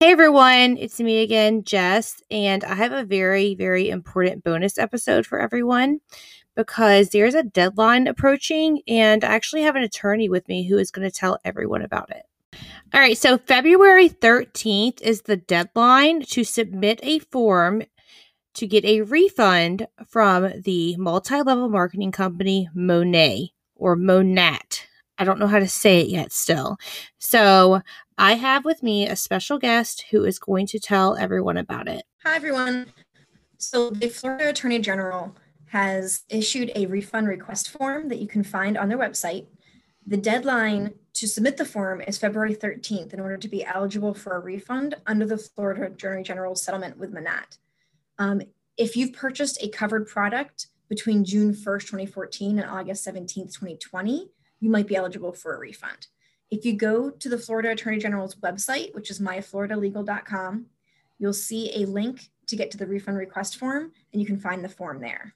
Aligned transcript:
Hey 0.00 0.12
everyone, 0.12 0.76
it's 0.78 0.98
me 0.98 1.22
again, 1.22 1.62
Jess, 1.62 2.20
and 2.32 2.64
I 2.64 2.74
have 2.74 2.90
a 2.90 3.04
very, 3.04 3.54
very 3.54 3.90
important 3.90 4.42
bonus 4.42 4.76
episode 4.76 5.24
for 5.24 5.38
everyone 5.38 6.00
because 6.56 7.10
there's 7.10 7.36
a 7.36 7.44
deadline 7.44 8.08
approaching, 8.08 8.80
and 8.88 9.22
I 9.22 9.28
actually 9.28 9.62
have 9.62 9.76
an 9.76 9.84
attorney 9.84 10.28
with 10.28 10.48
me 10.48 10.66
who 10.66 10.78
is 10.78 10.90
going 10.90 11.08
to 11.08 11.14
tell 11.14 11.38
everyone 11.44 11.82
about 11.82 12.10
it. 12.10 12.24
All 12.92 13.00
right, 13.00 13.16
so 13.16 13.38
February 13.38 14.08
13th 14.08 15.00
is 15.00 15.22
the 15.22 15.36
deadline 15.36 16.22
to 16.22 16.42
submit 16.42 16.98
a 17.04 17.20
form 17.20 17.84
to 18.54 18.66
get 18.66 18.84
a 18.84 19.02
refund 19.02 19.86
from 20.08 20.50
the 20.62 20.96
multi 20.96 21.40
level 21.40 21.68
marketing 21.68 22.10
company 22.10 22.68
Monet 22.74 23.52
or 23.80 23.96
Monat. 23.96 24.82
I 25.18 25.24
don't 25.24 25.38
know 25.38 25.48
how 25.48 25.58
to 25.58 25.68
say 25.68 26.00
it 26.00 26.08
yet 26.08 26.32
still. 26.32 26.78
So 27.18 27.82
I 28.16 28.34
have 28.34 28.64
with 28.64 28.82
me 28.82 29.06
a 29.06 29.16
special 29.16 29.58
guest 29.58 30.04
who 30.10 30.24
is 30.24 30.38
going 30.38 30.66
to 30.68 30.78
tell 30.78 31.16
everyone 31.16 31.56
about 31.56 31.88
it. 31.88 32.04
Hi, 32.24 32.36
everyone. 32.36 32.92
So 33.58 33.90
the 33.90 34.08
Florida 34.08 34.50
Attorney 34.50 34.78
General 34.78 35.34
has 35.66 36.24
issued 36.28 36.72
a 36.74 36.86
refund 36.86 37.28
request 37.28 37.70
form 37.70 38.08
that 38.08 38.18
you 38.18 38.26
can 38.26 38.42
find 38.42 38.78
on 38.78 38.88
their 38.88 38.98
website. 38.98 39.46
The 40.06 40.16
deadline 40.16 40.94
to 41.14 41.28
submit 41.28 41.56
the 41.56 41.64
form 41.64 42.00
is 42.00 42.18
February 42.18 42.54
13th 42.54 43.12
in 43.12 43.20
order 43.20 43.36
to 43.36 43.48
be 43.48 43.64
eligible 43.64 44.14
for 44.14 44.36
a 44.36 44.40
refund 44.40 44.94
under 45.06 45.26
the 45.26 45.38
Florida 45.38 45.84
Attorney 45.84 46.22
General's 46.22 46.62
settlement 46.62 46.98
with 46.98 47.12
Monat. 47.12 47.58
Um, 48.18 48.42
if 48.76 48.96
you've 48.96 49.12
purchased 49.12 49.62
a 49.62 49.68
covered 49.68 50.08
product 50.08 50.68
between 50.90 51.24
June 51.24 51.54
1st, 51.54 51.82
2014 51.82 52.58
and 52.58 52.68
August 52.68 53.06
17th, 53.06 53.54
2020, 53.54 54.28
you 54.58 54.68
might 54.68 54.88
be 54.88 54.96
eligible 54.96 55.32
for 55.32 55.54
a 55.54 55.58
refund. 55.58 56.08
If 56.50 56.64
you 56.64 56.74
go 56.74 57.10
to 57.10 57.28
the 57.28 57.38
Florida 57.38 57.70
Attorney 57.70 57.98
General's 57.98 58.34
website, 58.34 58.92
which 58.92 59.08
is 59.08 59.20
myfloridalegal.com, 59.20 60.66
you'll 61.18 61.32
see 61.32 61.82
a 61.82 61.86
link 61.86 62.28
to 62.48 62.56
get 62.56 62.72
to 62.72 62.76
the 62.76 62.86
refund 62.86 63.16
request 63.16 63.56
form, 63.56 63.92
and 64.12 64.20
you 64.20 64.26
can 64.26 64.38
find 64.38 64.64
the 64.64 64.68
form 64.68 65.00
there. 65.00 65.32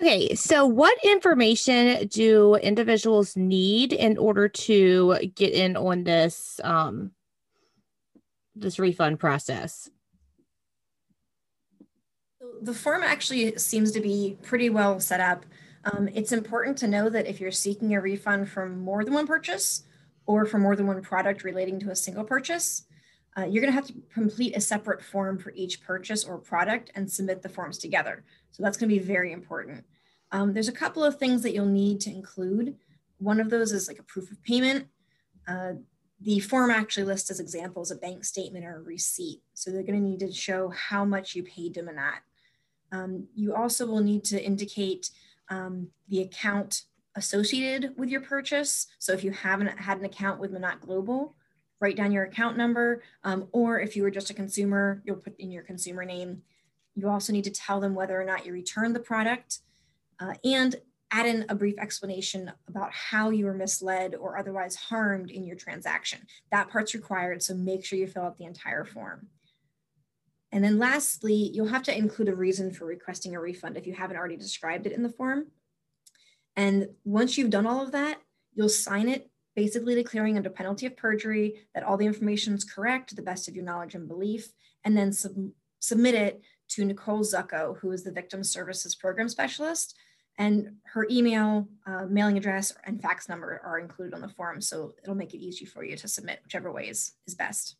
Okay, 0.00 0.34
so 0.34 0.64
what 0.64 0.96
information 1.04 2.06
do 2.06 2.54
individuals 2.54 3.36
need 3.36 3.92
in 3.92 4.16
order 4.16 4.48
to 4.48 5.18
get 5.34 5.52
in 5.52 5.76
on 5.76 6.04
this 6.04 6.60
um, 6.64 7.10
this 8.54 8.78
refund 8.78 9.18
process? 9.18 9.90
The 12.62 12.74
form 12.74 13.02
actually 13.02 13.56
seems 13.56 13.92
to 13.92 14.00
be 14.00 14.36
pretty 14.42 14.70
well 14.70 15.00
set 15.00 15.20
up. 15.20 15.46
Um, 15.84 16.08
it's 16.14 16.32
important 16.32 16.76
to 16.78 16.88
know 16.88 17.08
that 17.08 17.26
if 17.26 17.40
you're 17.40 17.52
seeking 17.52 17.94
a 17.94 18.00
refund 18.00 18.48
from 18.50 18.80
more 18.80 19.04
than 19.04 19.14
one 19.14 19.26
purchase 19.26 19.84
or 20.26 20.44
for 20.44 20.58
more 20.58 20.76
than 20.76 20.86
one 20.86 21.00
product 21.02 21.44
relating 21.44 21.78
to 21.80 21.90
a 21.90 21.96
single 21.96 22.24
purchase, 22.24 22.84
uh, 23.36 23.44
you're 23.44 23.60
going 23.60 23.72
to 23.72 23.80
have 23.80 23.86
to 23.86 23.94
complete 24.12 24.56
a 24.56 24.60
separate 24.60 25.02
form 25.02 25.38
for 25.38 25.52
each 25.54 25.82
purchase 25.82 26.24
or 26.24 26.38
product 26.38 26.90
and 26.94 27.10
submit 27.10 27.42
the 27.42 27.48
forms 27.48 27.78
together. 27.78 28.24
So 28.50 28.62
that's 28.62 28.76
going 28.76 28.90
to 28.90 28.98
be 28.98 29.04
very 29.04 29.32
important. 29.32 29.84
Um, 30.32 30.52
there's 30.52 30.68
a 30.68 30.72
couple 30.72 31.04
of 31.04 31.18
things 31.18 31.42
that 31.42 31.54
you'll 31.54 31.66
need 31.66 32.00
to 32.00 32.10
include. 32.10 32.76
One 33.18 33.40
of 33.40 33.50
those 33.50 33.72
is 33.72 33.88
like 33.88 33.98
a 33.98 34.02
proof 34.02 34.30
of 34.30 34.42
payment. 34.42 34.88
Uh, 35.46 35.74
the 36.20 36.40
form 36.40 36.70
actually 36.70 37.04
lists 37.04 37.30
as 37.30 37.38
examples 37.38 37.90
a 37.90 37.96
bank 37.96 38.24
statement 38.24 38.64
or 38.64 38.76
a 38.76 38.82
receipt. 38.82 39.40
So 39.54 39.70
they're 39.70 39.82
going 39.82 40.02
to 40.02 40.08
need 40.08 40.20
to 40.20 40.32
show 40.32 40.70
how 40.70 41.04
much 41.04 41.34
you 41.34 41.44
paid 41.44 41.74
to 41.74 41.82
Monat. 41.82 42.22
Um, 42.92 43.28
you 43.34 43.54
also 43.54 43.86
will 43.86 44.00
need 44.00 44.24
to 44.24 44.42
indicate 44.42 45.10
um, 45.50 45.88
the 46.08 46.22
account 46.22 46.82
associated 47.16 47.94
with 47.96 48.08
your 48.08 48.20
purchase. 48.20 48.86
So 48.98 49.12
if 49.12 49.24
you 49.24 49.30
haven't 49.32 49.78
had 49.78 49.98
an 49.98 50.04
account 50.04 50.40
with 50.40 50.52
Monat 50.52 50.80
Global, 50.80 51.34
write 51.80 51.96
down 51.96 52.12
your 52.12 52.24
account 52.24 52.56
number. 52.56 53.02
Um, 53.24 53.48
or 53.52 53.80
if 53.80 53.96
you 53.96 54.02
were 54.02 54.10
just 54.10 54.30
a 54.30 54.34
consumer, 54.34 55.02
you'll 55.04 55.16
put 55.16 55.38
in 55.38 55.50
your 55.50 55.62
consumer 55.62 56.04
name. 56.04 56.42
You 56.94 57.08
also 57.08 57.32
need 57.32 57.44
to 57.44 57.50
tell 57.50 57.80
them 57.80 57.94
whether 57.94 58.20
or 58.20 58.24
not 58.24 58.46
you 58.46 58.52
returned 58.52 58.94
the 58.94 59.00
product 59.00 59.58
uh, 60.20 60.34
and 60.44 60.76
add 61.10 61.26
in 61.26 61.46
a 61.48 61.54
brief 61.54 61.78
explanation 61.78 62.52
about 62.68 62.92
how 62.92 63.30
you 63.30 63.46
were 63.46 63.54
misled 63.54 64.14
or 64.14 64.36
otherwise 64.36 64.76
harmed 64.76 65.30
in 65.30 65.44
your 65.44 65.56
transaction. 65.56 66.20
That 66.50 66.68
part's 66.68 66.94
required, 66.94 67.42
so 67.42 67.54
make 67.54 67.84
sure 67.84 67.98
you 67.98 68.06
fill 68.06 68.24
out 68.24 68.36
the 68.36 68.44
entire 68.44 68.84
form. 68.84 69.28
And 70.50 70.64
then 70.64 70.78
lastly, 70.78 71.50
you'll 71.52 71.66
have 71.66 71.82
to 71.84 71.96
include 71.96 72.28
a 72.28 72.34
reason 72.34 72.72
for 72.72 72.86
requesting 72.86 73.34
a 73.34 73.40
refund 73.40 73.76
if 73.76 73.86
you 73.86 73.94
haven't 73.94 74.16
already 74.16 74.36
described 74.36 74.86
it 74.86 74.92
in 74.92 75.02
the 75.02 75.10
form. 75.10 75.48
And 76.56 76.88
once 77.04 77.36
you've 77.36 77.50
done 77.50 77.66
all 77.66 77.82
of 77.82 77.92
that, 77.92 78.18
you'll 78.54 78.68
sign 78.68 79.08
it, 79.08 79.30
basically 79.54 79.94
declaring 79.94 80.36
under 80.36 80.50
penalty 80.50 80.86
of 80.86 80.96
perjury 80.96 81.66
that 81.74 81.84
all 81.84 81.96
the 81.96 82.06
information 82.06 82.54
is 82.54 82.64
correct 82.64 83.10
to 83.10 83.14
the 83.14 83.22
best 83.22 83.48
of 83.48 83.54
your 83.54 83.64
knowledge 83.64 83.94
and 83.94 84.08
belief, 84.08 84.48
and 84.84 84.96
then 84.96 85.12
sub 85.12 85.32
submit 85.80 86.14
it 86.14 86.40
to 86.70 86.84
Nicole 86.84 87.20
Zucco, 87.20 87.78
who 87.78 87.92
is 87.92 88.02
the 88.02 88.10
Victim 88.10 88.42
Services 88.42 88.94
Program 88.94 89.28
Specialist. 89.28 89.96
And 90.38 90.76
her 90.84 91.06
email, 91.10 91.68
uh, 91.86 92.06
mailing 92.06 92.36
address, 92.36 92.72
and 92.84 93.02
fax 93.02 93.28
number 93.28 93.60
are 93.64 93.78
included 93.78 94.14
on 94.14 94.20
the 94.20 94.28
form. 94.28 94.60
So 94.60 94.94
it'll 95.02 95.14
make 95.14 95.34
it 95.34 95.38
easy 95.38 95.64
for 95.64 95.84
you 95.84 95.96
to 95.96 96.08
submit 96.08 96.40
whichever 96.44 96.72
way 96.72 96.88
is, 96.88 97.12
is 97.26 97.34
best. 97.34 97.76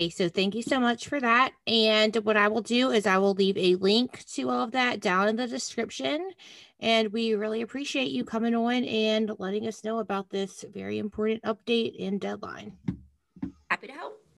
Okay, 0.00 0.08
so 0.08 0.30
thank 0.30 0.54
you 0.54 0.62
so 0.62 0.80
much 0.80 1.08
for 1.08 1.20
that. 1.20 1.52
And 1.66 2.16
what 2.24 2.38
I 2.38 2.48
will 2.48 2.62
do 2.62 2.90
is 2.90 3.06
I 3.06 3.18
will 3.18 3.34
leave 3.34 3.58
a 3.58 3.74
link 3.74 4.24
to 4.32 4.48
all 4.48 4.62
of 4.62 4.70
that 4.70 4.98
down 4.98 5.28
in 5.28 5.36
the 5.36 5.46
description. 5.46 6.30
And 6.78 7.12
we 7.12 7.34
really 7.34 7.60
appreciate 7.60 8.10
you 8.10 8.24
coming 8.24 8.54
on 8.54 8.84
and 8.84 9.30
letting 9.38 9.68
us 9.68 9.84
know 9.84 9.98
about 9.98 10.30
this 10.30 10.64
very 10.72 10.98
important 10.98 11.42
update 11.42 12.02
and 12.02 12.18
deadline. 12.18 12.78
Happy 13.68 13.88
to 13.88 13.92
help. 13.92 14.19